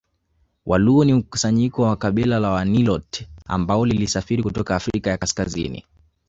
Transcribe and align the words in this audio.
Waluo 0.65 1.05
ni 1.05 1.13
mkusanyiko 1.13 1.81
wa 1.83 1.95
kabila 1.95 2.39
la 2.39 2.49
Waniloti 2.49 3.27
ambalo 3.47 3.85
lilisafiri 3.85 4.43
kutoka 4.43 4.75
Afrika 4.75 5.09
ya 5.09 5.17
Kaskazini 5.17 5.85